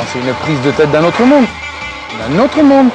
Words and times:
Enfin, 0.00 0.08
c'est 0.14 0.26
une 0.26 0.34
prise 0.34 0.60
de 0.62 0.70
tête 0.70 0.90
d'un 0.92 1.04
autre 1.04 1.22
monde. 1.24 1.44
D'un 2.18 2.38
autre 2.42 2.62
monde. 2.62 2.88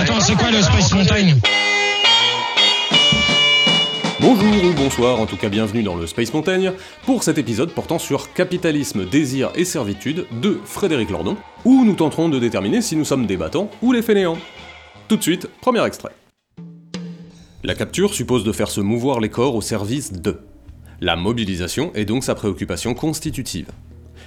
Attends, 0.00 0.20
c'est 0.20 0.34
quoi 0.34 0.50
le 0.50 0.62
Space 0.62 0.92
Mountain? 0.92 1.51
Bonsoir, 4.94 5.20
en 5.20 5.24
tout 5.24 5.38
cas 5.38 5.48
bienvenue 5.48 5.82
dans 5.82 5.96
le 5.96 6.06
Space 6.06 6.34
Montaigne, 6.34 6.70
pour 7.06 7.22
cet 7.22 7.38
épisode 7.38 7.72
portant 7.72 7.98
sur 7.98 8.34
capitalisme, 8.34 9.08
désir 9.08 9.50
et 9.54 9.64
servitude 9.64 10.26
de 10.42 10.60
Frédéric 10.66 11.08
Lordon, 11.08 11.38
où 11.64 11.82
nous 11.86 11.94
tenterons 11.94 12.28
de 12.28 12.38
déterminer 12.38 12.82
si 12.82 12.94
nous 12.94 13.06
sommes 13.06 13.24
des 13.24 13.38
battants 13.38 13.70
ou 13.80 13.92
les 13.92 14.02
fainéants. 14.02 14.36
Tout 15.08 15.16
de 15.16 15.22
suite, 15.22 15.48
premier 15.62 15.82
extrait. 15.86 16.12
La 17.64 17.74
capture 17.74 18.12
suppose 18.12 18.44
de 18.44 18.52
faire 18.52 18.68
se 18.68 18.82
mouvoir 18.82 19.18
les 19.18 19.30
corps 19.30 19.54
au 19.54 19.62
service 19.62 20.12
de. 20.12 20.40
La 21.00 21.16
mobilisation 21.16 21.90
est 21.94 22.04
donc 22.04 22.22
sa 22.22 22.34
préoccupation 22.34 22.92
constitutive. 22.92 23.68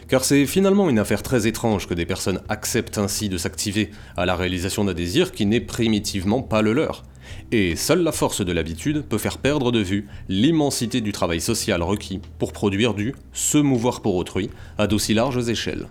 Car 0.08 0.26
c'est 0.26 0.48
finalement 0.48 0.90
une 0.90 0.98
affaire 0.98 1.22
très 1.22 1.46
étrange 1.46 1.88
que 1.88 1.94
des 1.94 2.08
personnes 2.08 2.42
acceptent 2.50 2.98
ainsi 2.98 3.30
de 3.30 3.38
s'activer 3.38 3.92
à 4.18 4.26
la 4.26 4.36
réalisation 4.36 4.84
d'un 4.84 4.96
désir 4.96 5.32
qui 5.32 5.46
n'est 5.46 5.62
primitivement 5.62 6.42
pas 6.42 6.64
le 6.64 6.74
leur. 6.74 7.04
Et 7.52 7.76
seule 7.76 8.04
la 8.04 8.12
force 8.12 8.44
de 8.44 8.52
l'habitude 8.52 9.04
peut 9.04 9.18
faire 9.18 9.38
perdre 9.38 9.72
de 9.72 9.80
vue 9.80 10.08
l'immensité 10.30 11.02
du 11.02 11.12
travail 11.12 11.42
social 11.42 11.82
requis 11.82 12.20
pour 12.40 12.54
produire 12.54 12.94
du 12.94 13.14
se 13.34 13.58
mouvoir 13.58 14.02
pour 14.02 14.16
autrui 14.16 14.50
à 14.78 14.88
d'aussi 14.88 15.14
larges 15.14 15.50
échelles. 15.50 15.88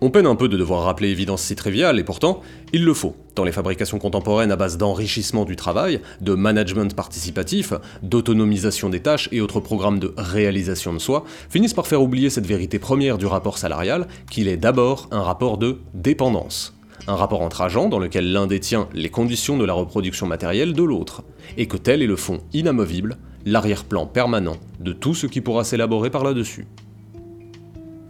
On 0.00 0.10
peine 0.10 0.26
un 0.26 0.36
peu 0.36 0.48
de 0.48 0.56
devoir 0.56 0.84
rappeler 0.84 1.08
évidence 1.08 1.42
si 1.42 1.56
triviale, 1.56 1.98
et 1.98 2.04
pourtant, 2.04 2.40
il 2.72 2.84
le 2.84 2.94
faut, 2.94 3.16
tant 3.34 3.42
les 3.42 3.50
fabrications 3.50 3.98
contemporaines 3.98 4.52
à 4.52 4.56
base 4.56 4.78
d'enrichissement 4.78 5.44
du 5.44 5.56
travail, 5.56 6.00
de 6.20 6.34
management 6.34 6.94
participatif, 6.94 7.72
d'autonomisation 8.04 8.90
des 8.90 9.00
tâches 9.00 9.28
et 9.32 9.40
autres 9.40 9.58
programmes 9.58 9.98
de 9.98 10.14
réalisation 10.16 10.92
de 10.92 11.00
soi 11.00 11.24
finissent 11.50 11.74
par 11.74 11.88
faire 11.88 12.00
oublier 12.00 12.30
cette 12.30 12.46
vérité 12.46 12.78
première 12.78 13.18
du 13.18 13.26
rapport 13.26 13.58
salarial, 13.58 14.06
qu'il 14.30 14.46
est 14.46 14.56
d'abord 14.56 15.08
un 15.10 15.22
rapport 15.22 15.58
de 15.58 15.80
dépendance. 15.94 16.77
Un 17.06 17.14
rapport 17.14 17.40
entre 17.42 17.62
agents 17.62 17.88
dans 17.88 17.98
lequel 17.98 18.32
l'un 18.32 18.46
détient 18.46 18.88
les 18.92 19.08
conditions 19.08 19.56
de 19.56 19.64
la 19.64 19.72
reproduction 19.72 20.26
matérielle 20.26 20.72
de 20.74 20.82
l'autre, 20.82 21.22
et 21.56 21.66
que 21.66 21.76
tel 21.76 22.02
est 22.02 22.06
le 22.06 22.16
fond 22.16 22.40
inamovible, 22.52 23.16
l'arrière-plan 23.46 24.06
permanent 24.06 24.56
de 24.80 24.92
tout 24.92 25.14
ce 25.14 25.26
qui 25.26 25.40
pourra 25.40 25.64
s'élaborer 25.64 26.10
par 26.10 26.24
là-dessus. 26.24 26.66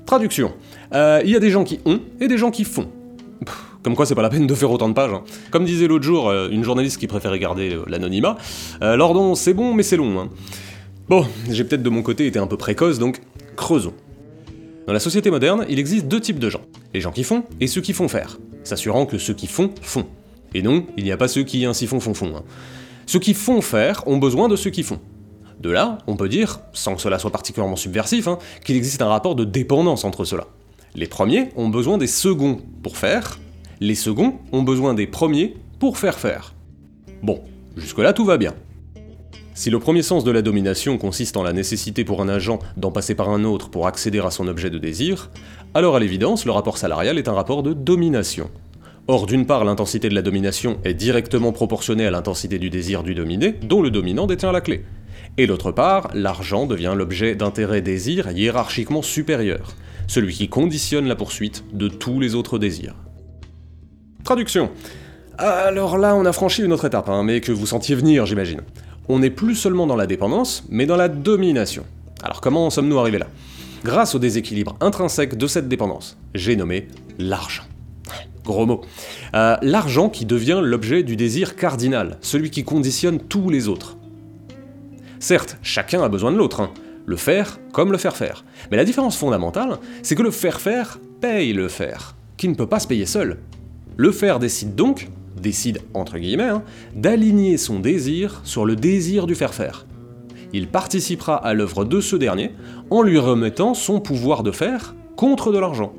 Traduction. 0.06 0.52
Euh, 0.94 1.20
Il 1.24 1.30
y 1.30 1.36
a 1.36 1.40
des 1.40 1.50
gens 1.50 1.64
qui 1.64 1.80
ont 1.84 2.00
et 2.20 2.28
des 2.28 2.38
gens 2.38 2.50
qui 2.50 2.64
font. 2.64 2.88
Comme 3.82 3.94
quoi, 3.94 4.06
c'est 4.06 4.14
pas 4.16 4.22
la 4.22 4.30
peine 4.30 4.46
de 4.46 4.54
faire 4.54 4.70
autant 4.70 4.88
de 4.88 4.94
pages. 4.94 5.12
hein. 5.12 5.22
Comme 5.50 5.64
disait 5.64 5.86
l'autre 5.86 6.04
jour 6.04 6.28
euh, 6.28 6.48
une 6.50 6.64
journaliste 6.64 6.98
qui 6.98 7.06
préférait 7.06 7.38
garder 7.38 7.78
l'anonymat, 7.86 8.36
euh, 8.82 8.96
Lordon, 8.96 9.34
c'est 9.34 9.54
bon, 9.54 9.74
mais 9.74 9.82
c'est 9.84 9.96
long. 9.96 10.18
hein. 10.18 10.28
Bon, 11.08 11.24
j'ai 11.50 11.62
peut-être 11.64 11.82
de 11.82 11.88
mon 11.90 12.02
côté 12.02 12.26
été 12.26 12.38
un 12.38 12.46
peu 12.46 12.56
précoce, 12.56 12.98
donc 12.98 13.20
creusons. 13.56 13.94
Dans 14.86 14.92
la 14.92 14.98
société 15.00 15.30
moderne, 15.30 15.64
il 15.68 15.78
existe 15.78 16.08
deux 16.08 16.20
types 16.20 16.38
de 16.38 16.48
gens. 16.50 16.62
Les 16.94 17.00
gens 17.00 17.12
qui 17.12 17.22
font 17.22 17.44
et 17.60 17.66
ceux 17.66 17.80
qui 17.82 17.92
font 17.92 18.08
faire, 18.08 18.38
s'assurant 18.68 19.06
que 19.06 19.18
ceux 19.18 19.34
qui 19.34 19.46
font, 19.46 19.70
font. 19.82 20.06
Et 20.54 20.62
non, 20.62 20.86
il 20.96 21.04
n'y 21.04 21.12
a 21.12 21.16
pas 21.16 21.28
ceux 21.28 21.42
qui 21.42 21.64
ainsi 21.64 21.86
font, 21.86 22.00
font, 22.00 22.14
font. 22.14 22.36
hein. 22.36 22.44
Ceux 23.06 23.18
qui 23.18 23.34
font 23.34 23.60
faire 23.60 24.02
ont 24.06 24.18
besoin 24.18 24.48
de 24.48 24.56
ceux 24.56 24.70
qui 24.70 24.82
font. 24.82 25.00
De 25.60 25.70
là, 25.70 25.98
on 26.06 26.16
peut 26.16 26.28
dire, 26.28 26.60
sans 26.72 26.94
que 26.94 27.02
cela 27.02 27.18
soit 27.18 27.32
particulièrement 27.32 27.76
subversif, 27.76 28.28
hein, 28.28 28.38
qu'il 28.64 28.76
existe 28.76 29.02
un 29.02 29.08
rapport 29.08 29.34
de 29.34 29.44
dépendance 29.44 30.04
entre 30.04 30.24
ceux-là. 30.24 30.46
Les 30.94 31.06
premiers 31.06 31.48
ont 31.56 31.68
besoin 31.68 31.98
des 31.98 32.06
seconds 32.06 32.60
pour 32.82 32.96
faire, 32.96 33.38
les 33.80 33.94
seconds 33.94 34.38
ont 34.52 34.62
besoin 34.62 34.94
des 34.94 35.06
premiers 35.06 35.56
pour 35.78 35.98
faire 35.98 36.18
faire. 36.18 36.54
Bon, 37.22 37.40
jusque-là 37.76 38.12
tout 38.12 38.24
va 38.24 38.36
bien. 38.36 38.54
Si 39.54 39.70
le 39.70 39.80
premier 39.80 40.02
sens 40.02 40.22
de 40.22 40.30
la 40.30 40.42
domination 40.42 40.98
consiste 40.98 41.36
en 41.36 41.42
la 41.42 41.52
nécessité 41.52 42.04
pour 42.04 42.22
un 42.22 42.28
agent 42.28 42.60
d'en 42.76 42.92
passer 42.92 43.16
par 43.16 43.28
un 43.30 43.42
autre 43.42 43.70
pour 43.70 43.88
accéder 43.88 44.20
à 44.20 44.30
son 44.30 44.46
objet 44.46 44.70
de 44.70 44.78
désir, 44.78 45.30
alors 45.74 45.96
à 45.96 46.00
l'évidence 46.00 46.44
le 46.44 46.52
rapport 46.52 46.78
salarial 46.78 47.18
est 47.18 47.28
un 47.28 47.32
rapport 47.32 47.64
de 47.64 47.72
domination. 47.72 48.50
Or 49.10 49.24
d'une 49.24 49.46
part 49.46 49.64
l'intensité 49.64 50.10
de 50.10 50.14
la 50.14 50.20
domination 50.20 50.76
est 50.84 50.92
directement 50.92 51.52
proportionnée 51.52 52.06
à 52.06 52.10
l'intensité 52.10 52.58
du 52.58 52.68
désir 52.68 53.02
du 53.02 53.14
dominé, 53.14 53.54
dont 53.62 53.80
le 53.80 53.90
dominant 53.90 54.26
détient 54.26 54.52
la 54.52 54.60
clé. 54.60 54.84
Et 55.38 55.46
d'autre 55.46 55.72
part, 55.72 56.10
l'argent 56.12 56.66
devient 56.66 56.92
l'objet 56.94 57.34
d'intérêt 57.34 57.80
désir 57.80 58.30
hiérarchiquement 58.30 59.00
supérieur, 59.00 59.72
celui 60.08 60.34
qui 60.34 60.50
conditionne 60.50 61.06
la 61.06 61.16
poursuite 61.16 61.64
de 61.72 61.88
tous 61.88 62.20
les 62.20 62.34
autres 62.34 62.58
désirs. 62.58 62.96
Traduction. 64.24 64.68
Alors 65.38 65.96
là, 65.96 66.14
on 66.14 66.26
a 66.26 66.32
franchi 66.32 66.62
une 66.62 66.74
autre 66.74 66.84
étape, 66.84 67.08
hein, 67.08 67.22
mais 67.22 67.40
que 67.40 67.52
vous 67.52 67.66
sentiez 67.66 67.94
venir, 67.94 68.26
j'imagine. 68.26 68.60
On 69.08 69.20
n'est 69.20 69.30
plus 69.30 69.54
seulement 69.54 69.86
dans 69.86 69.96
la 69.96 70.06
dépendance, 70.06 70.64
mais 70.68 70.84
dans 70.84 70.96
la 70.96 71.08
domination. 71.08 71.84
Alors 72.22 72.42
comment 72.42 72.66
en 72.66 72.70
sommes-nous 72.70 72.98
arrivés 72.98 73.20
là? 73.20 73.28
Grâce 73.84 74.14
au 74.14 74.18
déséquilibre 74.18 74.76
intrinsèque 74.82 75.38
de 75.38 75.46
cette 75.46 75.68
dépendance. 75.68 76.18
J'ai 76.34 76.56
nommé 76.56 76.88
l'argent. 77.18 77.67
Gros 78.48 78.64
mot. 78.64 78.80
Euh, 79.34 79.58
l'argent 79.60 80.08
qui 80.08 80.24
devient 80.24 80.60
l'objet 80.62 81.02
du 81.02 81.16
désir 81.16 81.54
cardinal, 81.54 82.16
celui 82.22 82.50
qui 82.50 82.64
conditionne 82.64 83.20
tous 83.20 83.50
les 83.50 83.68
autres. 83.68 83.98
Certes, 85.18 85.58
chacun 85.62 86.02
a 86.02 86.08
besoin 86.08 86.32
de 86.32 86.38
l'autre, 86.38 86.60
hein. 86.60 86.70
le 87.04 87.16
faire 87.16 87.60
comme 87.74 87.92
le 87.92 87.98
faire 87.98 88.16
faire. 88.16 88.46
Mais 88.70 88.78
la 88.78 88.86
différence 88.86 89.18
fondamentale, 89.18 89.76
c'est 90.02 90.14
que 90.14 90.22
le 90.22 90.30
faire 90.30 90.62
faire 90.62 90.98
paye 91.20 91.52
le 91.52 91.68
faire, 91.68 92.16
qui 92.38 92.48
ne 92.48 92.54
peut 92.54 92.66
pas 92.66 92.80
se 92.80 92.88
payer 92.88 93.04
seul. 93.04 93.36
Le 93.98 94.12
faire 94.12 94.38
décide 94.38 94.74
donc, 94.74 95.10
décide 95.38 95.82
entre 95.92 96.16
guillemets, 96.16 96.44
hein, 96.44 96.62
d'aligner 96.96 97.58
son 97.58 97.80
désir 97.80 98.40
sur 98.44 98.64
le 98.64 98.76
désir 98.76 99.26
du 99.26 99.34
faire 99.34 99.52
faire. 99.52 99.84
Il 100.54 100.68
participera 100.68 101.36
à 101.36 101.52
l'œuvre 101.52 101.84
de 101.84 102.00
ce 102.00 102.16
dernier 102.16 102.52
en 102.88 103.02
lui 103.02 103.18
remettant 103.18 103.74
son 103.74 104.00
pouvoir 104.00 104.42
de 104.42 104.52
faire 104.52 104.94
contre 105.16 105.52
de 105.52 105.58
l'argent. 105.58 105.92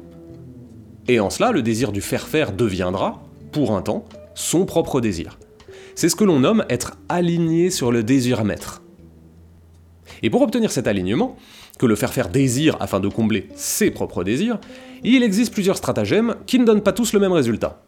Et 1.09 1.19
en 1.19 1.31
cela, 1.31 1.51
le 1.51 1.63
désir 1.63 1.91
du 1.91 2.01
faire 2.01 2.27
faire 2.27 2.51
deviendra, 2.51 3.23
pour 3.51 3.75
un 3.75 3.81
temps, 3.81 4.05
son 4.35 4.65
propre 4.65 5.01
désir. 5.01 5.39
C'est 5.95 6.07
ce 6.07 6.15
que 6.15 6.23
l'on 6.23 6.39
nomme 6.39 6.63
être 6.69 6.97
aligné 7.09 7.71
sur 7.71 7.91
le 7.91 8.03
désir 8.03 8.45
maître. 8.45 8.83
Et 10.21 10.29
pour 10.29 10.43
obtenir 10.43 10.71
cet 10.71 10.85
alignement, 10.85 11.35
que 11.79 11.87
le 11.87 11.95
faire 11.95 12.13
faire 12.13 12.29
désire 12.29 12.77
afin 12.79 12.99
de 12.99 13.07
combler 13.07 13.49
ses 13.55 13.89
propres 13.89 14.23
désirs, 14.23 14.59
il 15.03 15.23
existe 15.23 15.51
plusieurs 15.51 15.77
stratagèmes 15.77 16.35
qui 16.45 16.59
ne 16.59 16.65
donnent 16.65 16.83
pas 16.83 16.93
tous 16.93 17.11
le 17.13 17.19
même 17.19 17.31
résultat. 17.31 17.81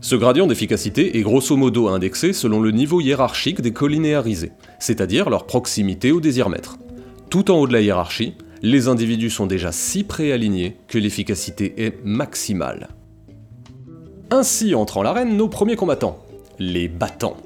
Ce 0.00 0.14
gradient 0.14 0.46
d'efficacité 0.46 1.18
est 1.18 1.22
grosso 1.22 1.56
modo 1.56 1.88
indexé 1.88 2.32
selon 2.32 2.60
le 2.60 2.70
niveau 2.70 3.00
hiérarchique 3.00 3.62
des 3.62 3.72
collinéarisés, 3.72 4.52
c'est-à-dire 4.78 5.28
leur 5.28 5.44
proximité 5.44 6.12
au 6.12 6.20
désir 6.20 6.50
maître. 6.50 6.78
Tout 7.30 7.50
en 7.50 7.56
haut 7.56 7.66
de 7.66 7.72
la 7.72 7.80
hiérarchie, 7.80 8.34
les 8.62 8.88
individus 8.88 9.30
sont 9.30 9.46
déjà 9.46 9.72
si 9.72 10.04
préalignés 10.04 10.76
que 10.88 10.98
l'efficacité 10.98 11.74
est 11.84 12.04
maximale. 12.04 12.88
Ainsi 14.30 14.74
entrent 14.74 14.98
en 14.98 15.02
l'arène 15.02 15.36
nos 15.36 15.48
premiers 15.48 15.76
combattants, 15.76 16.18
les 16.58 16.88
battants. 16.88 17.36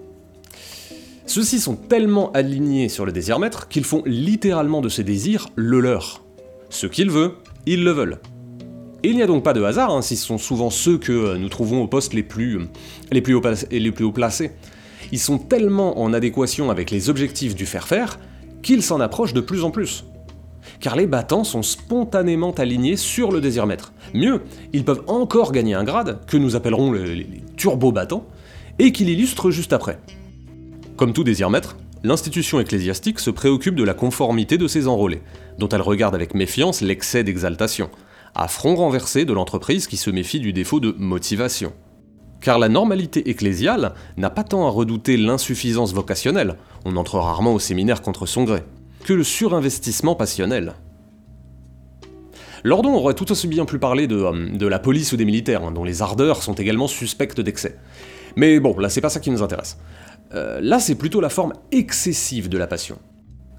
Ceux-ci 1.27 1.61
sont 1.61 1.77
tellement 1.77 2.33
alignés 2.33 2.89
sur 2.89 3.07
le 3.07 3.13
désir 3.13 3.39
maître 3.39 3.69
qu'ils 3.69 3.85
font 3.85 4.03
littéralement 4.07 4.81
de 4.81 4.89
ces 4.89 5.05
désirs 5.05 5.49
le 5.55 5.81
leur. 5.81 6.23
Ce 6.71 6.87
qu'ils 6.87 7.11
veulent, 7.11 7.35
ils 7.67 7.85
le 7.85 7.93
veulent. 7.93 8.19
Il 9.03 9.17
n'y 9.17 9.23
a 9.23 9.27
donc 9.27 9.45
pas 9.45 9.53
de 9.53 9.63
hasard 9.63 9.93
hein, 9.93 10.03
si 10.03 10.17
ce 10.17 10.27
sont 10.27 10.39
souvent 10.39 10.71
ceux 10.71 10.99
que 10.99 11.13
euh, 11.13 11.39
nous 11.39 11.49
trouvons 11.49 11.83
aux 11.83 11.87
postes 11.87 12.15
les 12.15 12.23
plus, 12.23 12.59
euh, 12.59 12.65
les 13.13 13.21
les 13.81 13.93
plus 13.93 14.05
haut 14.05 14.13
placés. 14.13 14.51
Ils 15.13 15.19
sont 15.19 15.39
tellement 15.39 16.01
en 16.01 16.13
adéquation 16.13 16.71
avec 16.71 16.91
les 16.91 17.09
objectifs 17.09 17.55
du 17.55 17.67
faire-faire 17.67 18.19
qu'ils 18.63 18.83
s'en 18.83 19.01
approchent 19.01 19.33
de 19.33 19.41
plus 19.41 19.65
en 19.65 19.71
plus. 19.71 20.05
Car 20.81 20.97
les 20.97 21.07
battants 21.07 21.45
sont 21.45 21.63
spontanément 21.63 22.53
alignés 22.53 22.97
sur 22.97 23.33
le 23.33 23.41
désir 23.41 23.67
maître. 23.67 23.93
Mieux, 24.15 24.43
ils 24.73 24.85
peuvent 24.85 25.03
encore 25.07 25.53
gagner 25.53 25.75
un 25.75 25.85
grade, 25.85 26.21
que 26.27 26.37
nous 26.37 26.57
appellerons 26.57 26.91
le- 26.93 27.05
les, 27.05 27.43
turbo-battants, 27.57 28.27
et 28.79 28.93
qu'il 28.93 29.09
illustre 29.09 29.51
juste 29.51 29.73
après. 29.73 29.99
Comme 30.97 31.13
tout 31.13 31.25
désir 31.25 31.51
maître, 31.51 31.77
l'institution 32.03 32.61
ecclésiastique 32.61 33.21
se 33.21 33.31
préoccupe 33.31 33.75
de 33.75 33.85
la 33.85 33.95
conformité 33.95 34.59
de 34.59 34.67
ses 34.67 34.89
enrôlés, 34.89 35.23
dont 35.59 35.69
elle 35.69 35.83
regarde 35.83 36.15
avec 36.15 36.35
méfiance 36.35 36.81
l'excès 36.81 37.25
d'exaltation, 37.25 37.91
à 38.35 38.49
front 38.49 38.75
renversé 38.77 39.25
de 39.25 39.33
l'entreprise 39.33 39.87
qui 39.87 39.97
se 39.97 40.11
méfie 40.11 40.41
du 40.41 40.53
défaut 40.53 40.81
de 40.81 40.95
motivation. 40.99 41.73
Car 42.41 42.59
la 42.59 42.71
normalité 42.71 43.29
ecclésiale 43.29 43.93
n'a 44.17 44.31
pas 44.31 44.45
tant 44.45 44.67
à 44.67 44.71
redouter 44.71 45.19
l'insuffisance 45.19 45.93
vocationnelle, 45.93 46.57
on 46.87 46.97
entre 46.97 47.17
rarement 47.19 47.53
au 47.53 47.59
séminaire 47.59 48.01
contre 48.01 48.25
son 48.25 48.45
gré, 48.45 48.63
que 49.05 49.13
le 49.13 49.25
surinvestissement 49.25 50.15
passionnel. 50.15 50.75
Lordon 52.63 52.95
aurait 52.95 53.15
tout 53.15 53.31
aussi 53.33 53.49
bien 53.49 53.65
pu 53.65 53.79
parler 53.79 54.07
de, 54.07 54.17
euh, 54.17 54.69
la 54.69 54.79
police 54.79 55.13
ou 55.13 55.17
des 55.17 55.25
militaires, 55.25 55.65
hein, 55.65 55.73
dont 55.73 55.85
les 55.85 56.03
ardeurs 56.03 56.43
sont 56.43 56.55
également 56.55 56.89
suspectes 56.89 57.41
d'excès. 57.41 57.77
Mais 58.37 58.61
bon, 58.61 58.79
là 58.79 58.89
c'est 58.89 59.01
pas 59.01 59.09
ça 59.09 59.21
qui 59.21 59.31
nous 59.31 59.43
intéresse. 59.43 59.79
Euh, 60.35 60.61
là 60.63 60.79
c'est 60.79 60.95
plutôt 60.95 61.21
la 61.21 61.31
forme 61.31 61.55
excessive 61.73 62.49
de 62.49 62.59
la 62.59 62.67
passion. 62.67 62.99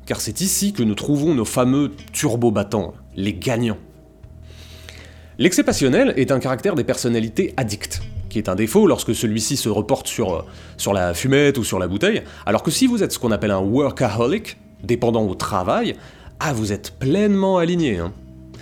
Car 0.05 0.21
c'est 0.21 0.41
ici 0.41 0.73
que 0.73 0.83
nous 0.83 0.95
trouvons 0.95 1.33
nos 1.33 1.45
fameux 1.45 1.91
turbo-battants, 2.13 2.93
les 3.15 3.33
gagnants. 3.33 3.77
L'excès 5.37 5.63
passionnel 5.63 6.13
est 6.17 6.31
un 6.31 6.39
caractère 6.39 6.75
des 6.75 6.83
personnalités 6.83 7.53
addictes, 7.57 8.01
qui 8.29 8.37
est 8.37 8.49
un 8.49 8.55
défaut 8.55 8.85
lorsque 8.85 9.15
celui-ci 9.15 9.57
se 9.57 9.69
reporte 9.69 10.07
sur, 10.07 10.33
euh, 10.33 10.41
sur 10.77 10.93
la 10.93 11.15
fumette 11.15 11.57
ou 11.57 11.63
sur 11.63 11.79
la 11.79 11.87
bouteille, 11.87 12.21
alors 12.45 12.61
que 12.61 12.69
si 12.69 12.85
vous 12.85 13.01
êtes 13.01 13.11
ce 13.11 13.19
qu'on 13.19 13.31
appelle 13.31 13.51
un 13.51 13.59
workaholic, 13.59 14.57
dépendant 14.83 15.25
au 15.25 15.35
travail, 15.35 15.95
ah 16.39 16.53
vous 16.53 16.71
êtes 16.71 16.91
pleinement 16.99 17.57
aligné. 17.57 17.99
hein. 17.99 18.13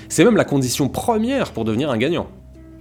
C'est 0.10 0.24
même 0.24 0.38
la 0.38 0.46
condition 0.46 0.90
première 0.90 1.52
pour 1.52 1.66
devenir 1.66 1.92
un 1.92 1.98
gagnant. 1.98 2.28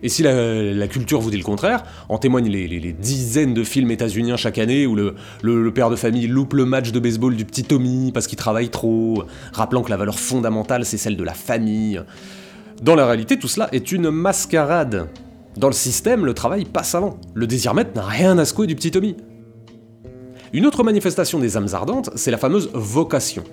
Et 0.03 0.09
si 0.09 0.23
la, 0.23 0.87
culture 0.87 1.21
vous 1.21 1.31
dit 1.31 1.37
le 1.37 1.43
contraire, 1.43 1.83
en 2.09 2.19
témoignent 2.19 2.49
les, 2.49 2.93
dizaines 2.93 3.53
de 3.53 3.65
films 3.65 3.91
états-uniens 3.91 4.37
chaque 4.37 4.59
année 4.59 4.87
où 4.87 4.95
le 4.95 5.71
père 5.73 5.91
de 5.91 5.97
famille 5.97 6.27
loupe 6.29 6.53
le 6.53 6.65
match 6.65 6.93
de 6.93 7.01
baseball 7.01 7.35
du 7.35 7.45
petit 7.45 7.65
Tommy 7.65 8.13
parce 8.13 8.27
qu'il 8.27 8.39
travaille 8.39 8.69
trop, 8.69 9.25
rappelant 9.53 9.83
que 9.83 9.91
la 9.91 9.97
valeur 9.97 10.19
fondamentale 10.19 10.85
c'est 10.85 10.99
celle 10.99 11.17
de 11.17 11.25
la 11.25 11.35
famille. 11.35 12.01
Dans 12.81 12.95
la 12.95 13.07
réalité, 13.07 13.39
tout 13.39 13.49
cela 13.49 13.69
est 13.73 13.91
une 13.91 14.11
mascarade. 14.11 15.09
Dans 15.57 15.67
le 15.67 15.75
système, 15.75 16.25
le 16.25 16.35
travail 16.35 16.65
passe 16.65 16.95
avant. 16.95 17.19
Le 17.35 17.49
désir 17.49 17.75
maître 17.75 17.91
n'a 17.97 18.05
rien 18.05 18.39
à 18.39 18.45
secouer 18.45 18.69
du 18.69 18.77
petit 18.77 18.93
Tommy. 18.93 19.17
Une 20.53 20.65
autre 20.65 20.83
manifestation 20.83 21.39
des 21.39 21.57
âmes 21.57 21.69
ardentes, 21.73 22.11
c'est 22.15 22.31
la 22.31 22.39
fameuse 22.39 22.71
vocation. 22.73 23.45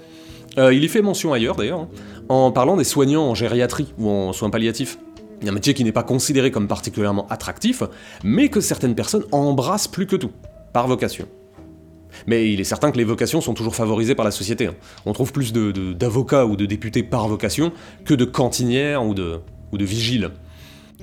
Euh, 0.57 0.73
il 0.73 0.83
y 0.83 0.87
fait 0.87 1.01
mention 1.01 1.33
ailleurs 1.33 1.55
d'ailleurs, 1.55 1.81
hein, 1.81 1.89
en 2.29 2.51
parlant 2.51 2.77
des 2.77 2.85
soignants 2.85 3.23
en 3.23 3.35
gériatrie 3.35 3.93
ou 3.97 4.09
en 4.09 4.31
soins 4.31 4.49
palliatifs. 4.49 4.97
Un 5.45 5.51
métier 5.51 5.73
qui 5.73 5.83
n'est 5.83 5.91
pas 5.91 6.03
considéré 6.03 6.51
comme 6.51 6.67
particulièrement 6.67 7.27
attractif, 7.29 7.83
mais 8.23 8.47
que 8.47 8.61
certaines 8.61 8.95
personnes 8.95 9.25
embrassent 9.33 9.89
plus 9.89 10.07
que 10.07 10.15
tout, 10.15 10.31
par 10.71 10.87
vocation. 10.87 11.27
Mais 12.27 12.49
il 12.49 12.61
est 12.61 12.65
certain 12.65 12.91
que 12.91 12.97
les 12.97 13.03
vocations 13.03 13.41
sont 13.41 13.53
toujours 13.53 13.75
favorisées 13.75 14.15
par 14.15 14.23
la 14.23 14.31
société. 14.31 14.67
hein. 14.67 14.75
On 15.05 15.11
trouve 15.11 15.33
plus 15.33 15.51
d'avocats 15.51 16.45
ou 16.45 16.55
de 16.55 16.65
députés 16.65 17.03
par 17.03 17.27
vocation 17.27 17.73
que 18.05 18.13
de 18.13 18.23
cantinières 18.23 19.05
ou 19.05 19.13
de 19.13 19.41
vigiles. 19.73 20.31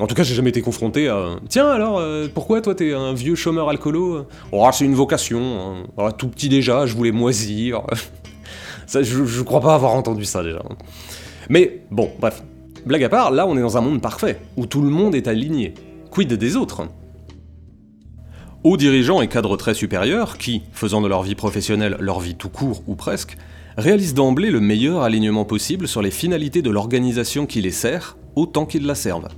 En 0.01 0.07
tout 0.07 0.15
cas, 0.15 0.23
j'ai 0.23 0.35
jamais 0.35 0.51
été 0.51 0.63
confronté 0.63 1.09
à. 1.09 1.37
Tiens 1.49 1.69
alors, 1.69 1.99
euh, 1.99 2.27
pourquoi 2.33 2.61
toi 2.61 2.75
t'es 2.75 2.93
un 2.95 3.13
vieux 3.13 3.35
chômeur 3.35 3.69
alcoolo 3.69 4.27
Oh, 4.51 4.69
c'est 4.73 4.85
une 4.85 4.95
vocation. 4.95 5.41
hein. 5.41 5.87
Oh, 5.97 6.11
tout 6.13 6.29
petit 6.29 6.49
déjà, 6.49 6.87
je 6.87 6.95
voulais 6.97 7.13
moisir. 7.13 7.83
Je, 8.95 9.25
je 9.25 9.43
crois 9.43 9.61
pas 9.61 9.75
avoir 9.75 9.95
entendu 9.95 10.27
ça 10.27 10.43
déjà. 10.43 10.63
Mais 11.49 11.81
bon, 11.91 12.11
bref. 12.21 12.43
Blague 12.85 13.05
à 13.05 13.09
part, 13.09 13.31
là 13.31 13.47
on 13.47 13.57
est 13.57 13.61
dans 13.63 13.79
un 13.79 13.81
monde 13.81 14.03
parfait, 14.03 14.39
où 14.59 14.67
tout 14.67 14.83
le 14.83 14.91
monde 14.91 15.15
est 15.15 15.29
aligné. 15.29 15.73
Quid 16.11 16.31
des 16.35 16.57
autres? 16.57 16.83
Hauts 18.65 18.77
dirigeants 18.77 19.23
et 19.23 19.29
cadres 19.29 19.57
très 19.57 19.73
supérieurs, 19.73 20.37
qui, 20.37 20.63
faisant 20.73 21.01
de 21.01 21.09
leur 21.09 21.23
vie 21.23 21.35
professionnelle 21.37 21.97
leur 22.01 22.21
vie 22.21 22.35
tout 22.35 22.51
court 22.51 22.83
ou 22.87 22.95
presque, 22.95 23.39
réalisent 23.79 24.13
d'emblée 24.15 24.51
le 24.51 24.61
meilleur 24.61 25.01
alignement 25.03 25.47
possible 25.47 25.89
sur 25.89 26.03
les 26.03 26.11
finalités 26.11 26.61
de 26.61 26.69
l'organisation 26.69 27.47
qui 27.47 27.63
les 27.63 27.71
sert, 27.71 28.19
autant 28.37 28.67
qu'ils 28.67 28.85
la 28.85 28.95
servent. 28.95 29.29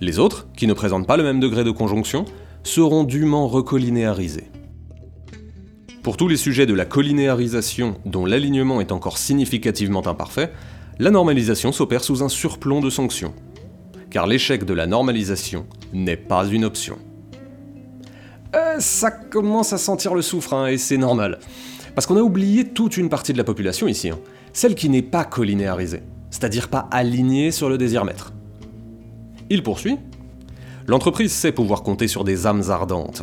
Les 0.00 0.18
autres, 0.18 0.48
qui 0.56 0.66
ne 0.66 0.74
présentent 0.74 1.06
pas 1.06 1.16
le 1.16 1.22
même 1.22 1.40
degré 1.40 1.64
de 1.64 1.70
conjonction, 1.70 2.24
seront 2.62 3.04
dûment 3.04 3.48
recolinéarisés. 3.48 4.50
Pour 6.02 6.16
tous 6.16 6.28
les 6.28 6.36
sujets 6.36 6.66
de 6.66 6.74
la 6.74 6.84
collinéarisation 6.84 7.96
dont 8.04 8.26
l'alignement 8.26 8.80
est 8.80 8.92
encore 8.92 9.18
significativement 9.18 10.06
imparfait, 10.06 10.52
la 10.98 11.10
normalisation 11.10 11.72
s'opère 11.72 12.04
sous 12.04 12.22
un 12.22 12.28
surplomb 12.28 12.80
de 12.80 12.90
sanctions. 12.90 13.34
Car 14.10 14.26
l'échec 14.26 14.64
de 14.64 14.74
la 14.74 14.86
normalisation 14.86 15.66
n'est 15.92 16.16
pas 16.16 16.46
une 16.46 16.64
option. 16.64 16.98
Euh, 18.54 18.76
ça 18.78 19.10
commence 19.10 19.72
à 19.72 19.78
sentir 19.78 20.14
le 20.14 20.22
soufre, 20.22 20.54
hein, 20.54 20.68
et 20.68 20.78
c'est 20.78 20.96
normal. 20.96 21.40
Parce 21.94 22.06
qu'on 22.06 22.16
a 22.16 22.22
oublié 22.22 22.68
toute 22.68 22.96
une 22.96 23.08
partie 23.08 23.32
de 23.32 23.38
la 23.38 23.44
population 23.44 23.88
ici, 23.88 24.10
hein. 24.10 24.18
celle 24.52 24.74
qui 24.74 24.88
n'est 24.88 25.02
pas 25.02 25.24
collinéarisée, 25.24 26.02
c'est-à-dire 26.30 26.68
pas 26.68 26.88
alignée 26.90 27.50
sur 27.50 27.68
le 27.68 27.78
désir 27.78 28.04
maître. 28.04 28.32
Il 29.48 29.62
poursuit. 29.62 29.98
L'entreprise 30.86 31.32
sait 31.32 31.52
pouvoir 31.52 31.82
compter 31.82 32.08
sur 32.08 32.24
des 32.24 32.46
âmes 32.46 32.64
ardentes. 32.68 33.22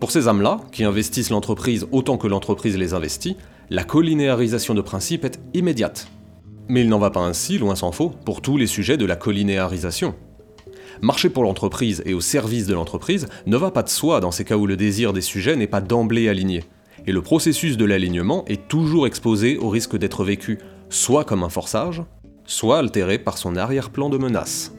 Pour 0.00 0.10
ces 0.10 0.26
âmes-là, 0.26 0.60
qui 0.72 0.82
investissent 0.82 1.30
l'entreprise 1.30 1.86
autant 1.92 2.16
que 2.16 2.26
l'entreprise 2.26 2.76
les 2.76 2.94
investit, 2.94 3.36
la 3.70 3.84
collinéarisation 3.84 4.74
de 4.74 4.80
principe 4.80 5.24
est 5.24 5.40
immédiate. 5.54 6.08
Mais 6.68 6.80
il 6.80 6.88
n'en 6.88 6.98
va 6.98 7.10
pas 7.10 7.20
ainsi, 7.20 7.58
loin 7.58 7.76
s'en 7.76 7.92
faut, 7.92 8.10
pour 8.10 8.40
tous 8.40 8.56
les 8.56 8.66
sujets 8.66 8.96
de 8.96 9.04
la 9.04 9.16
collinéarisation. 9.16 10.14
Marcher 11.00 11.30
pour 11.30 11.44
l'entreprise 11.44 12.02
et 12.04 12.14
au 12.14 12.20
service 12.20 12.66
de 12.66 12.74
l'entreprise 12.74 13.28
ne 13.46 13.56
va 13.56 13.70
pas 13.70 13.82
de 13.82 13.88
soi 13.88 14.20
dans 14.20 14.30
ces 14.30 14.44
cas 14.44 14.56
où 14.56 14.66
le 14.66 14.76
désir 14.76 15.12
des 15.12 15.20
sujets 15.20 15.56
n'est 15.56 15.66
pas 15.66 15.80
d'emblée 15.80 16.28
aligné. 16.28 16.64
Et 17.06 17.12
le 17.12 17.22
processus 17.22 17.76
de 17.76 17.84
l'alignement 17.84 18.44
est 18.46 18.68
toujours 18.68 19.06
exposé 19.06 19.58
au 19.58 19.68
risque 19.68 19.96
d'être 19.96 20.24
vécu 20.24 20.58
soit 20.90 21.24
comme 21.24 21.42
un 21.42 21.48
forçage, 21.48 22.02
soit 22.44 22.78
altéré 22.78 23.18
par 23.18 23.38
son 23.38 23.56
arrière-plan 23.56 24.10
de 24.10 24.18
menace. 24.18 24.72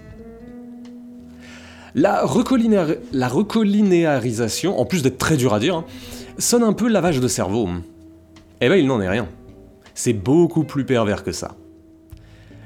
La, 1.96 2.26
recollinéa- 2.26 2.98
la 3.12 3.28
recollinéarisation, 3.28 4.80
en 4.80 4.86
plus 4.86 5.04
d'être 5.04 5.18
très 5.18 5.38
dur 5.38 5.54
à 5.54 5.60
dire, 5.60 5.76
hein, 5.76 5.86
sonne 6.38 6.64
un 6.64 6.74
peu 6.74 6.88
lavage 6.88 7.20
de 7.20 7.28
cerveau. 7.28 7.70
Eh 8.62 8.70
ben 8.70 8.76
il 8.76 8.88
n'en 8.88 9.00
est 9.02 9.10
rien. 9.10 9.28
C'est 9.94 10.14
beaucoup 10.14 10.64
plus 10.64 10.86
pervers 10.86 11.24
que 11.24 11.32
ça. 11.32 11.56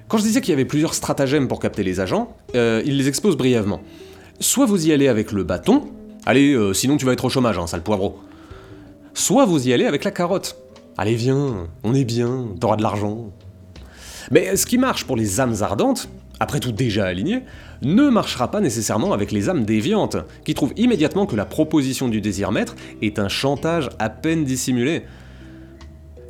Quand 0.07 0.18
je 0.18 0.24
disais 0.24 0.39
qu'il 0.39 0.51
y 0.51 0.53
avait 0.53 0.63
plusieurs 0.65 0.94
stratagèmes 0.94 1.50
pour 1.50 1.59
capter 1.59 1.83
les 1.83 2.00
agents, 2.00 2.35
euh, 2.56 2.81
il 2.85 2.97
les 2.97 3.09
expose 3.09 3.35
brièvement. 3.35 3.81
Soit 4.39 4.65
vous 4.65 4.88
y 4.88 4.94
allez 4.94 5.09
avec 5.09 5.33
le 5.33 5.44
bâton, 5.44 5.89
allez, 6.25 6.53
euh, 6.53 6.73
sinon 6.73 6.95
tu 6.95 7.06
vas 7.06 7.12
être 7.12 7.25
au 7.25 7.30
chômage, 7.30 7.57
hein, 7.57 7.68
sale 7.68 7.81
poivreau. 7.83 8.18
Soit 9.13 9.45
vous 9.45 9.68
y 9.68 9.73
allez 9.73 9.85
avec 9.85 10.06
la 10.06 10.12
carotte. 10.12 10.56
Allez, 10.97 11.15
viens, 11.15 11.68
on 11.83 11.94
est 11.94 12.06
bien, 12.06 12.45
t'auras 12.59 12.77
de 12.77 12.83
l'argent. 12.83 13.31
Mais 14.31 14.56
ce 14.56 14.65
qui 14.65 14.77
marche 14.77 15.06
pour 15.06 15.15
les 15.15 15.39
âmes 15.39 15.56
ardentes, 15.62 16.09
après 16.39 16.59
tout 16.59 16.71
déjà 16.71 17.06
alignées, 17.06 17.44
ne 17.81 18.09
marchera 18.09 18.51
pas 18.51 18.59
nécessairement 18.59 19.13
avec 19.13 19.31
les 19.31 19.50
âmes 19.50 19.65
déviantes, 19.65 20.18
qui 20.44 20.53
trouvent 20.53 20.74
immédiatement 20.77 21.25
que 21.25 21.35
la 21.35 21.45
proposition 21.45 22.07
du 22.07 22.21
désir 22.21 22.51
maître 22.51 22.75
est 23.01 23.19
un 23.19 23.29
chantage 23.29 23.89
à 24.00 24.09
peine 24.09 24.44
dissimulé. 24.44 25.03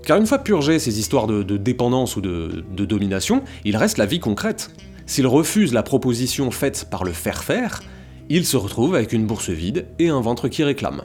Car 0.03 0.17
une 0.17 0.27
fois 0.27 0.39
purgées 0.39 0.79
ces 0.79 0.99
histoires 0.99 1.27
de, 1.27 1.57
dépendance 1.57 2.15
ou 2.15 2.21
de, 2.21 2.63
de 2.71 2.85
domination, 2.85 3.43
il 3.65 3.75
reste 3.75 3.97
la 3.97 4.05
vie 4.05 4.19
concrète. 4.19 4.71
S'il 5.05 5.27
refuse 5.27 5.73
la 5.73 5.83
proposition 5.83 6.51
faite 6.51 6.87
par 6.89 7.03
le 7.03 7.11
faire-faire, 7.11 7.81
il 8.29 8.45
se 8.45 8.57
retrouve 8.57 8.95
avec 8.95 9.13
une 9.13 9.25
bourse 9.25 9.49
vide 9.49 9.85
et 9.99 10.09
un 10.09 10.21
ventre 10.21 10.47
qui 10.47 10.63
réclame. 10.63 11.03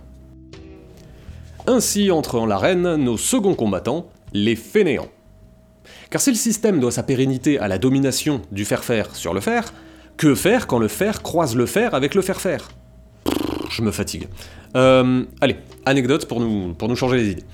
Ainsi 1.66 2.10
entrent 2.10 2.40
en 2.40 2.46
l'arène 2.46 2.96
nos 2.96 3.17
seconds 3.17 3.55
combattants, 3.55 4.08
les 4.32 4.56
fainéants. 4.56 5.08
Car 6.10 6.20
si 6.20 6.31
le 6.31 6.36
système 6.36 6.81
doit 6.81 6.93
sa 6.93 7.03
pérennité 7.03 7.58
à 7.58 7.69
la 7.69 7.79
domination 7.79 8.43
du 8.51 8.65
faire-faire 8.65 9.15
sur 9.15 9.34
le 9.34 9.41
faire, 9.41 9.72
que 10.17 10.34
faire 10.34 10.67
quand 10.67 10.79
le 10.79 10.89
faire 10.89 11.22
croise 11.22 11.56
le 11.56 11.67
faire 11.67 11.94
avec 11.94 12.15
le 12.15 12.22
faire-faire? 12.22 12.69
Je 13.70 13.82
me 13.82 13.91
fatigue. 13.91 14.29
Euh, 14.77 15.24
allez, 15.41 15.56
anecdote 15.86 16.27
pour 16.27 16.41
nous, 16.41 16.96
changer 16.96 17.17
les 17.17 17.31
idées. 17.31 17.44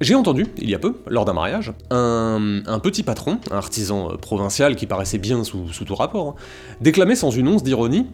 J'ai 0.00 0.14
entendu, 0.14 0.46
il 0.58 0.68
y 0.68 0.74
a 0.74 0.78
peu, 0.78 0.96
lors 1.06 1.24
d'un 1.24 1.34
mariage, 1.34 1.72
un, 1.90 2.80
petit 2.82 3.02
patron, 3.02 3.38
un 3.50 3.56
artisan 3.56 4.10
euh, 4.10 4.16
provincial 4.16 4.74
qui 4.74 4.86
paraissait 4.86 5.18
bien 5.18 5.44
sous, 5.44 5.68
sous 5.68 5.84
tout 5.84 5.94
rapport, 5.94 6.30
hein, 6.30 6.34
déclamer 6.80 7.14
sans 7.14 7.30
une 7.30 7.46
once 7.48 7.62
d'ironie 7.62 8.06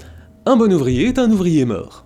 Un 0.45 0.57
bon 0.57 0.73
ouvrier 0.73 1.07
est 1.07 1.19
un 1.19 1.31
ouvrier 1.31 1.65
mort. 1.65 2.05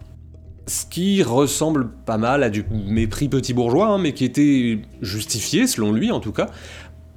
Ce 0.67 0.87
qui 0.87 1.23
ressemble 1.23 1.91
pas 2.07 2.17
mal 2.17 2.43
à 2.43 2.51
du 2.51 2.65
mépris 2.71 3.29
petit 3.29 3.53
bourgeois, 3.53 3.89
hein, 3.89 3.99
mais 3.99 4.15
qui 4.15 4.25
était 4.25 4.79
justifié, 5.03 5.67
selon 5.67 5.93
lui 5.93 6.11
en 6.11 6.21
tout 6.21 6.33
cas, 6.33 6.47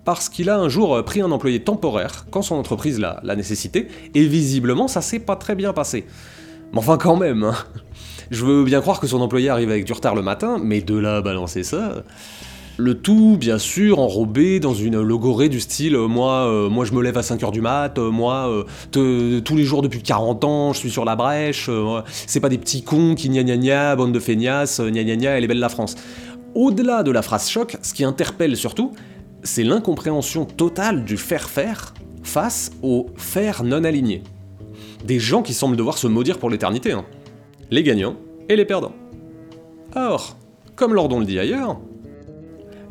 parce 0.08 0.30
qu'il 0.30 0.50
a 0.50 0.58
un 0.58 0.70
jour 0.70 0.96
euh, 0.96 1.04
pris 1.04 1.20
un 1.20 1.30
employé 1.32 1.60
temporaire 1.60 2.28
quand 2.32 2.42
son 2.42 2.56
entreprise 2.56 2.98
l'a 2.98 3.36
nécessité, 3.36 3.90
et 4.16 4.24
visiblement 4.24 4.88
ça 4.88 5.02
s'est 5.02 5.20
pas 5.20 5.36
très 5.36 5.54
bien 5.54 5.74
passé. 5.74 6.06
Mais 6.72 6.80
enfin 6.80 6.98
quand 6.98 7.18
même, 7.18 7.44
hein. 7.44 7.56
je 8.32 8.46
veux 8.46 8.64
bien 8.64 8.80
croire 8.80 9.02
que 9.02 9.08
son 9.08 9.20
employé 9.20 9.50
arrive 9.50 9.70
avec 9.70 9.84
du 9.84 9.92
retard 9.92 10.16
le 10.16 10.22
matin, 10.22 10.60
mais 10.64 10.80
de 10.80 10.98
là 10.98 11.22
balancer 11.22 11.64
ça... 11.64 12.06
Le 12.80 12.94
tout, 12.94 13.38
bien 13.40 13.58
sûr, 13.58 13.98
enrobé 13.98 14.60
dans 14.60 14.76
une 14.76 15.02
logorée 15.02 15.50
du 15.50 15.60
style 15.60 15.96
euh, 15.96 16.08
moi, 16.08 16.46
euh, 16.46 16.70
moi 16.70 16.86
je 16.86 16.94
me 16.94 17.02
lève 17.02 17.18
à 17.18 17.22
5h 17.22 17.52
du 17.52 17.60
mat, 17.60 17.98
moi 17.98 18.50
tous 18.92 19.56
les 19.56 19.64
jours 19.64 19.82
depuis 19.82 20.04
40 20.04 20.44
ans 20.46 20.74
je 20.74 20.78
suis 20.78 20.92
sur 20.92 21.04
la 21.04 21.18
brèche, 21.18 21.70
c'est 22.28 22.40
pas 22.40 22.50
des 22.50 22.60
petits 22.60 22.84
cons 22.84 23.14
qui 23.16 23.28
gna 23.28 23.44
gna 23.44 23.58
gna, 23.58 23.96
bande 23.98 24.14
de 24.14 24.20
feignasses, 24.20 24.80
gna 24.80 25.04
gna 25.04 25.18
gna, 25.18 25.32
elle 25.32 25.44
est 25.44 25.48
belle 25.48 25.60
la 25.60 25.68
France. 25.68 25.96
Au-delà 26.56 27.04
de 27.04 27.12
la 27.12 27.22
phrase 27.22 27.50
choc, 27.50 27.78
ce 27.82 27.94
qui 27.94 28.04
interpelle 28.04 28.56
surtout, 28.56 28.94
c'est 29.48 29.64
l'incompréhension 29.64 30.46
totale 30.46 31.06
du 31.06 31.18
faire-faire 31.18 31.94
face 32.22 32.72
au 32.84 33.08
faire 33.16 33.64
non 33.64 33.86
aligné. 33.86 34.22
Des 35.06 35.20
gens 35.20 35.42
qui 35.42 35.54
semblent 35.54 35.78
devoir 35.78 35.98
se 35.98 36.08
maudire 36.08 36.38
pour 36.38 36.50
l'éternité. 36.50 36.92
hein. 36.92 37.06
Les 37.72 37.82
gagnants 37.82 38.18
et 38.50 38.58
les 38.58 38.66
perdants. 38.66 38.94
Or, 39.96 40.38
comme 40.76 40.94
Lordon 40.94 41.20
le 41.20 41.26
dit 41.26 41.40
ailleurs, 41.40 41.80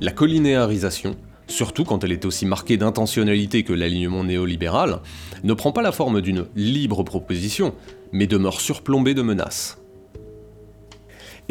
la 0.00 0.12
collinéarisation, 0.12 1.14
surtout 1.46 1.84
quand 1.84 2.02
elle 2.04 2.12
est 2.12 2.24
aussi 2.24 2.46
marquée 2.46 2.78
d'intentionnalité 2.78 3.62
que 3.62 3.74
l'alignement 3.74 4.24
néolibéral, 4.24 5.00
ne 5.44 5.52
prend 5.52 5.72
pas 5.72 5.82
la 5.82 5.92
forme 5.92 6.22
d'une 6.22 6.46
libre 6.56 7.02
proposition, 7.02 7.74
mais 8.12 8.26
demeure 8.26 8.60
surplombée 8.60 9.14
de 9.14 9.22
menaces. 9.22 9.78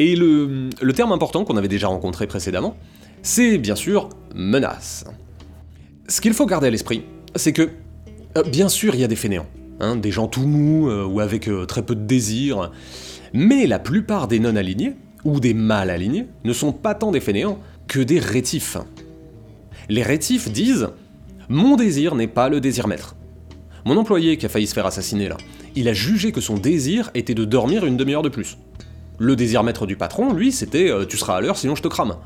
Et 0.00 0.16
le, 0.16 0.68
le 0.82 0.92
terme 0.92 1.12
important 1.12 1.44
qu'on 1.44 1.56
avait 1.56 1.68
déjà 1.68 1.86
rencontré 1.86 2.26
précédemment, 2.26 2.76
c'est 3.22 3.58
bien 3.58 3.76
sûr 3.76 4.08
menace. 4.34 5.04
Ce 6.08 6.20
qu'il 6.20 6.34
faut 6.34 6.46
garder 6.46 6.68
à 6.68 6.70
l'esprit, 6.70 7.04
c'est 7.34 7.52
que, 7.52 7.70
euh, 8.36 8.42
bien 8.44 8.68
sûr, 8.68 8.94
il 8.94 9.00
y 9.00 9.04
a 9.04 9.08
des 9.08 9.16
fainéants. 9.16 9.46
hein, 9.80 9.96
des 9.96 10.10
gens 10.10 10.28
tout 10.28 10.46
mous 10.46 10.88
euh, 10.88 11.04
ou 11.04 11.20
avec 11.20 11.48
euh, 11.48 11.66
très 11.66 11.82
peu 11.82 11.94
de 11.94 12.04
désir. 12.06 12.70
Mais 13.34 13.66
la 13.66 13.78
plupart 13.78 14.28
des 14.28 14.38
non-alignés, 14.38 14.94
ou 15.24 15.40
des 15.40 15.52
mal 15.52 15.90
alignés, 15.90 16.26
ne 16.44 16.52
sont 16.52 16.72
pas 16.72 16.94
tant 16.94 17.10
des 17.10 17.20
fainéants 17.20 17.58
que 17.88 18.00
des 18.00 18.20
rétifs. 18.20 18.78
Les 19.88 20.02
rétifs 20.02 20.50
disent 20.50 20.88
Mon 21.48 21.76
désir 21.76 22.14
n'est 22.14 22.28
pas 22.28 22.48
le 22.48 22.60
désir 22.60 22.86
maître. 22.86 23.16
Mon 23.84 23.96
employé 23.96 24.36
qui 24.38 24.46
a 24.46 24.48
failli 24.48 24.66
se 24.66 24.74
faire 24.74 24.86
assassiner 24.86 25.28
là, 25.28 25.36
il 25.74 25.88
a 25.88 25.92
jugé 25.92 26.32
que 26.32 26.40
son 26.40 26.56
désir 26.56 27.10
était 27.14 27.34
de 27.34 27.44
dormir 27.44 27.84
une 27.84 27.96
demi-heure 27.96 28.22
de 28.22 28.28
plus. 28.28 28.56
Le 29.18 29.36
désir 29.36 29.62
maître 29.62 29.86
du 29.86 29.96
patron, 29.96 30.32
lui, 30.32 30.52
c'était 30.52 30.90
Tu 31.08 31.16
seras 31.16 31.36
à 31.36 31.40
l'heure 31.40 31.56
sinon 31.56 31.74
je 31.74 31.82
te 31.82 31.88
crame. 31.88 32.16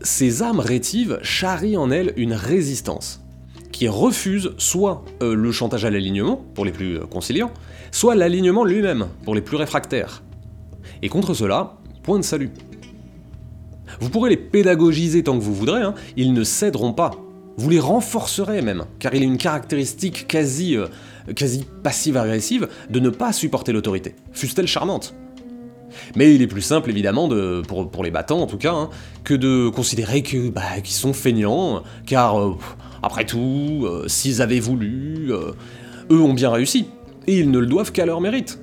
Ces 0.00 0.42
âmes 0.42 0.60
rétives 0.60 1.18
charrient 1.22 1.76
en 1.76 1.90
elles 1.90 2.12
une 2.16 2.32
résistance 2.32 3.20
qui 3.72 3.88
refuse 3.88 4.52
soit 4.58 5.04
euh, 5.22 5.34
le 5.34 5.52
chantage 5.52 5.84
à 5.84 5.90
l'alignement, 5.90 6.42
pour 6.54 6.64
les 6.64 6.72
plus 6.72 6.96
euh, 6.96 7.06
conciliants, 7.06 7.52
soit 7.92 8.14
l'alignement 8.14 8.64
lui-même, 8.64 9.06
pour 9.24 9.34
les 9.34 9.40
plus 9.40 9.56
réfractaires. 9.56 10.22
Et 11.02 11.08
contre 11.08 11.34
cela, 11.34 11.76
point 12.02 12.18
de 12.18 12.24
salut. 12.24 12.50
Vous 14.00 14.10
pourrez 14.10 14.30
les 14.30 14.36
pédagogiser 14.36 15.22
tant 15.22 15.38
que 15.38 15.44
vous 15.44 15.54
voudrez, 15.54 15.82
hein, 15.82 15.94
ils 16.16 16.32
ne 16.32 16.44
céderont 16.44 16.92
pas. 16.92 17.12
Vous 17.56 17.70
les 17.70 17.80
renforcerez 17.80 18.62
même, 18.62 18.84
car 18.98 19.14
il 19.14 19.22
a 19.22 19.26
une 19.26 19.38
caractéristique 19.38 20.26
quasi, 20.26 20.76
euh, 20.76 20.86
quasi 21.34 21.64
passive-agressive 21.82 22.68
de 22.90 23.00
ne 23.00 23.10
pas 23.10 23.32
supporter 23.32 23.72
l'autorité, 23.72 24.14
fût-elle 24.32 24.68
charmante. 24.68 25.14
Mais 26.16 26.34
il 26.34 26.42
est 26.42 26.46
plus 26.46 26.62
simple 26.62 26.90
évidemment, 26.90 27.28
de, 27.28 27.62
pour, 27.66 28.04
les 28.04 28.10
battants 28.10 28.40
en 28.40 28.46
tout 28.46 28.58
cas, 28.58 28.72
hein, 28.72 28.90
que 29.24 29.34
de 29.34 29.68
considérer 29.68 30.22
bah, 30.52 30.80
qu'ils 30.82 30.94
sont 30.94 31.12
feignants, 31.12 31.82
car 32.06 32.40
euh, 32.40 32.56
après 33.02 33.24
tout, 33.24 33.84
euh, 33.84 34.04
s'ils 34.08 34.42
avaient 34.42 34.60
voulu, 34.60 35.32
euh, 35.32 35.52
eux 36.10 36.20
ont 36.20 36.34
bien 36.34 36.50
réussi, 36.50 36.86
et 37.26 37.38
ils 37.38 37.50
ne 37.50 37.58
le 37.58 37.66
doivent 37.66 37.92
qu'à 37.92 38.06
leur 38.06 38.20
mérite. 38.20 38.58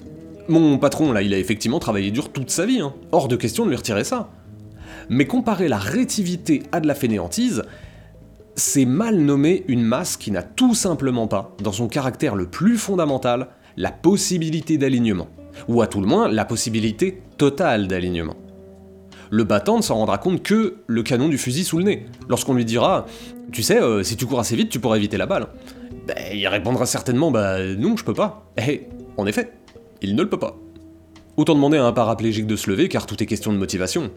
Mon 0.48 0.78
patron 0.78 1.12
là, 1.12 1.22
il 1.22 1.34
a 1.34 1.40
effectivement 1.40 1.80
travaillé 1.80 2.12
dur 2.12 2.32
toute 2.32 2.52
sa 2.52 2.66
vie, 2.66 2.80
hein. 2.80 2.94
hors 3.12 3.28
de 3.28 3.36
question 3.36 3.66
de 3.66 3.70
lui 3.70 3.78
retirer 3.78 4.04
ça. 4.04 4.30
Mais 5.10 5.26
comparer 5.26 5.68
la 5.68 5.78
rétivité 5.78 6.64
à 6.72 6.80
de 6.80 6.88
la 6.88 6.96
fainéantise, 6.96 7.64
c'est 8.56 8.86
mal 8.86 9.18
nommer 9.18 9.66
une 9.68 9.84
masse 9.84 10.18
qui 10.18 10.32
n'a 10.32 10.42
tout 10.42 10.74
simplement 10.74 11.28
pas, 11.28 11.56
dans 11.62 11.72
son 11.72 11.88
caractère 11.88 12.36
le 12.36 12.48
plus 12.48 12.78
fondamental, 12.78 13.50
la 13.78 13.92
possibilité 13.92 14.78
d'alignement 14.78 15.28
ou 15.68 15.82
à 15.82 15.88
tout 15.88 16.02
le 16.02 16.08
moins 16.08 16.28
la 16.28 16.46
possibilité 16.46 17.22
totale 17.38 17.88
d'alignement. 17.88 18.36
Le 19.32 19.44
battant 19.44 19.78
ne 19.78 19.82
s'en 19.82 19.96
rendra 19.96 20.18
compte 20.18 20.44
que 20.44 20.78
le 20.88 21.04
canon 21.04 21.30
du 21.30 21.38
fusil 21.38 21.64
sous 21.64 21.78
le 21.78 21.84
nez, 21.84 22.06
lorsqu'on 22.30 22.54
lui 22.54 22.66
dira 22.66 23.06
Tu 23.52 23.64
sais, 23.64 23.82
euh, 23.82 24.04
si 24.04 24.16
tu 24.18 24.26
cours 24.26 24.40
assez 24.40 24.56
vite, 24.56 24.70
tu 24.70 24.80
pourras 24.80 24.98
éviter 24.98 25.18
la 25.18 25.26
balle. 25.26 25.48
Ben, 26.08 26.16
il 26.34 26.48
répondra 26.48 26.86
certainement 26.86 27.32
Bah 27.32 27.64
non, 27.78 27.98
je 27.98 28.04
peux 28.04 28.14
pas. 28.14 28.52
Et 28.58 28.88
en 29.18 29.26
effet, 29.26 29.52
il 30.02 30.16
ne 30.16 30.22
le 30.22 30.30
peut 30.30 30.40
pas. 30.40 30.58
Autant 31.38 31.56
demander 31.56 31.78
à 31.78 31.86
un 31.86 31.92
paraplégique 31.92 32.48
de 32.48 32.56
se 32.56 32.70
lever 32.70 32.88
car 32.88 33.06
tout 33.06 33.22
est 33.22 33.26
question 33.26 33.52
de 33.52 33.58
motivation. 33.58 34.12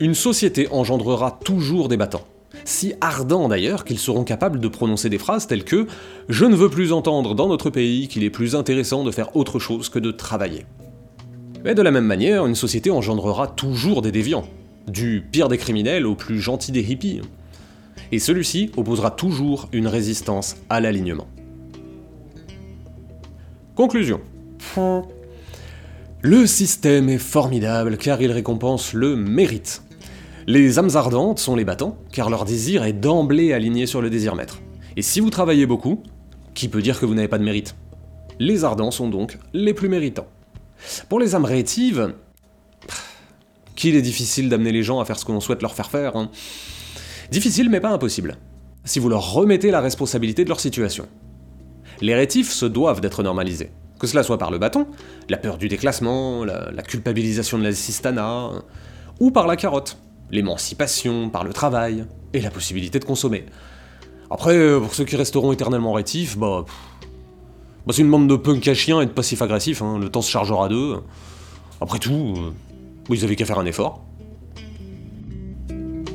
Une 0.00 0.14
société 0.14 0.66
engendrera 0.72 1.38
toujours 1.44 1.88
des 1.88 1.96
battants 1.96 2.24
si 2.64 2.94
ardents 3.00 3.48
d'ailleurs 3.48 3.84
qu'ils 3.84 3.98
seront 3.98 4.24
capables 4.24 4.60
de 4.60 4.68
prononcer 4.68 5.08
des 5.08 5.18
phrases 5.18 5.46
telles 5.46 5.64
que⁇ 5.64 5.84
Je 6.28 6.44
ne 6.44 6.54
veux 6.54 6.68
plus 6.68 6.92
entendre 6.92 7.34
dans 7.34 7.48
notre 7.48 7.70
pays 7.70 8.08
qu'il 8.08 8.24
est 8.24 8.30
plus 8.30 8.54
intéressant 8.54 9.04
de 9.04 9.10
faire 9.10 9.36
autre 9.36 9.58
chose 9.58 9.88
que 9.88 9.98
de 9.98 10.10
travailler⁇ 10.10 10.60
Mais 11.64 11.74
de 11.74 11.82
la 11.82 11.90
même 11.90 12.06
manière, 12.06 12.46
une 12.46 12.54
société 12.54 12.90
engendrera 12.90 13.46
toujours 13.46 14.02
des 14.02 14.12
déviants, 14.12 14.46
du 14.88 15.24
pire 15.30 15.48
des 15.48 15.58
criminels 15.58 16.06
au 16.06 16.14
plus 16.14 16.40
gentil 16.40 16.72
des 16.72 16.90
hippies. 16.90 17.20
Et 18.10 18.18
celui-ci 18.18 18.70
opposera 18.76 19.10
toujours 19.10 19.68
une 19.72 19.86
résistance 19.86 20.56
à 20.68 20.80
l'alignement. 20.80 21.28
Conclusion. 23.74 24.20
Le 26.20 26.46
système 26.46 27.08
est 27.08 27.18
formidable 27.18 27.96
car 27.96 28.20
il 28.20 28.30
récompense 28.30 28.92
le 28.92 29.16
mérite. 29.16 29.82
Les 30.48 30.80
âmes 30.80 30.90
ardentes 30.94 31.38
sont 31.38 31.54
les 31.54 31.64
battants, 31.64 31.96
car 32.10 32.28
leur 32.28 32.44
désir 32.44 32.82
est 32.82 32.92
d'emblée 32.92 33.52
aligné 33.52 33.86
sur 33.86 34.02
le 34.02 34.10
désir 34.10 34.34
maître. 34.34 34.58
Et 34.96 35.02
si 35.02 35.20
vous 35.20 35.30
travaillez 35.30 35.66
beaucoup, 35.66 36.02
qui 36.54 36.68
peut 36.68 36.82
dire 36.82 36.98
que 36.98 37.06
vous 37.06 37.14
n'avez 37.14 37.28
pas 37.28 37.38
de 37.38 37.44
mérite? 37.44 37.76
Les 38.40 38.64
ardents 38.64 38.90
sont 38.90 39.08
donc 39.08 39.38
les 39.52 39.72
plus 39.72 39.88
méritants. 39.88 40.26
Pour 41.08 41.20
les 41.20 41.36
âmes 41.36 41.44
rétives, 41.44 42.14
qu'il 43.76 43.94
est 43.94 44.02
difficile 44.02 44.48
d'amener 44.48 44.72
les 44.72 44.82
gens 44.82 44.98
à 44.98 45.04
faire 45.04 45.16
ce 45.16 45.24
que 45.24 45.30
l'on 45.30 45.38
souhaite 45.38 45.62
leur 45.62 45.74
faire 45.74 45.90
faire. 45.90 46.16
Hein. 46.16 46.28
Difficile 47.30 47.70
mais 47.70 47.80
pas 47.80 47.90
impossible, 47.90 48.36
si 48.84 48.98
vous 48.98 49.08
leur 49.08 49.34
remettez 49.34 49.70
la 49.70 49.80
responsabilité 49.80 50.42
de 50.42 50.48
leur 50.48 50.58
situation. 50.58 51.06
Les 52.00 52.16
rétifs 52.16 52.50
se 52.50 52.66
doivent 52.66 53.00
d'être 53.00 53.22
normalisés, 53.22 53.70
que 54.00 54.08
cela 54.08 54.24
soit 54.24 54.38
par 54.38 54.50
le 54.50 54.58
bâton, 54.58 54.88
la 55.28 55.36
peur 55.36 55.56
du 55.56 55.68
déclassement, 55.68 56.44
la, 56.44 56.72
la 56.72 56.82
culpabilisation 56.82 57.58
de 57.58 57.62
l'assistanat, 57.62 58.50
ou 59.20 59.30
par 59.30 59.46
la 59.46 59.54
carotte, 59.54 59.98
l'émancipation 60.32 61.28
par 61.28 61.44
le 61.44 61.52
travail 61.52 62.04
et 62.32 62.40
la 62.40 62.50
possibilité 62.50 62.98
de 62.98 63.04
consommer. 63.04 63.44
Après, 64.30 64.56
euh, 64.56 64.80
pour 64.80 64.94
ceux 64.94 65.04
qui 65.04 65.14
resteront 65.14 65.52
éternellement 65.52 65.92
rétifs, 65.92 66.38
bah, 66.38 66.64
bah 67.86 67.92
c'est 67.94 68.02
une 68.02 68.10
bande 68.10 68.28
de 68.28 68.36
punk 68.36 68.66
à 68.66 68.74
chiens 68.74 69.02
et 69.02 69.06
de 69.06 69.10
passifs 69.10 69.42
agressifs, 69.42 69.82
hein. 69.82 69.98
le 70.00 70.08
temps 70.08 70.22
se 70.22 70.30
chargera 70.30 70.68
d'eux. 70.68 70.96
Après 71.80 71.98
tout, 71.98 72.34
euh, 72.36 72.50
vous 73.08 73.24
avez 73.24 73.36
qu'à 73.36 73.44
faire 73.44 73.58
un 73.58 73.66
effort. 73.66 74.02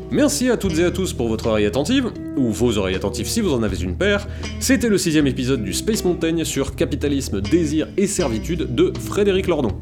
Merci 0.09 0.49
à 0.49 0.55
toutes 0.55 0.79
et 0.79 0.85
à 0.85 0.91
tous 0.91 1.11
pour 1.11 1.27
votre 1.27 1.47
oreille 1.47 1.65
attentive, 1.65 2.11
ou 2.37 2.49
vos 2.49 2.77
oreilles 2.77 2.95
attentives 2.95 3.27
si 3.27 3.41
vous 3.41 3.53
en 3.53 3.61
avez 3.61 3.77
une 3.77 3.97
paire. 3.97 4.25
C'était 4.61 4.87
le 4.87 4.97
sixième 4.97 5.27
épisode 5.27 5.63
du 5.63 5.73
Space 5.73 6.03
Mountain 6.05 6.45
sur 6.45 6.75
capitalisme, 6.75 7.41
désir 7.41 7.89
et 7.97 8.07
servitude 8.07 8.73
de 8.73 8.93
Frédéric 8.97 9.47
Lordon. 9.47 9.73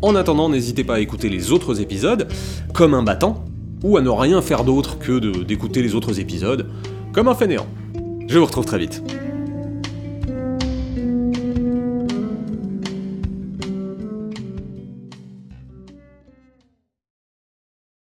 En 0.00 0.14
attendant, 0.14 0.48
n'hésitez 0.48 0.84
pas 0.84 0.94
à 0.94 1.00
écouter 1.00 1.28
les 1.28 1.52
autres 1.52 1.82
épisodes, 1.82 2.28
comme 2.72 2.94
un 2.94 3.02
battant, 3.02 3.44
ou 3.82 3.96
à 3.96 4.02
ne 4.02 4.10
rien 4.10 4.42
faire 4.42 4.64
d'autre 4.64 4.98
que 4.98 5.42
d'écouter 5.42 5.82
les 5.82 5.94
autres 5.94 6.20
épisodes, 6.20 6.70
comme 7.12 7.28
un 7.28 7.34
fainéant. 7.34 7.66
Je 8.28 8.38
vous 8.38 8.46
retrouve 8.46 8.64
très 8.64 8.78
vite. 8.78 9.02